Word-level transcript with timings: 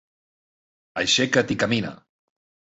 Aixeca't 1.01 1.53
i 1.57 1.59
camina. 1.65 1.93